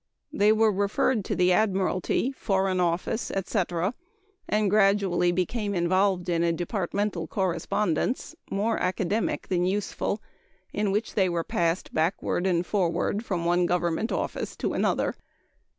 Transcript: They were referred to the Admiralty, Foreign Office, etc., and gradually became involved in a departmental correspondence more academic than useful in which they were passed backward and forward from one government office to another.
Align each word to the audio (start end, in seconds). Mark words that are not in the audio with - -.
They 0.33 0.51
were 0.51 0.71
referred 0.71 1.23
to 1.25 1.35
the 1.35 1.51
Admiralty, 1.53 2.31
Foreign 2.31 2.79
Office, 2.79 3.29
etc., 3.29 3.93
and 4.49 4.67
gradually 4.67 5.31
became 5.31 5.75
involved 5.75 6.27
in 6.27 6.43
a 6.43 6.51
departmental 6.51 7.27
correspondence 7.27 8.33
more 8.49 8.79
academic 8.79 9.47
than 9.49 9.63
useful 9.63 10.19
in 10.73 10.91
which 10.91 11.13
they 11.13 11.29
were 11.29 11.43
passed 11.43 11.93
backward 11.93 12.47
and 12.47 12.65
forward 12.65 13.23
from 13.23 13.45
one 13.45 13.67
government 13.67 14.11
office 14.11 14.55
to 14.55 14.73
another. 14.73 15.13